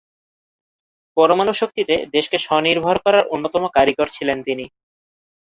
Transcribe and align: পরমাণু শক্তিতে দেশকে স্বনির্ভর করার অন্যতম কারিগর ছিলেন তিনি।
পরমাণু 1.17 1.53
শক্তিতে 1.53 1.95
দেশকে 2.15 2.37
স্বনির্ভর 2.37 2.95
করার 3.05 3.25
অন্যতম 3.27 3.63
কারিগর 3.75 4.07
ছিলেন 4.07 4.37
তিনি। 4.43 4.65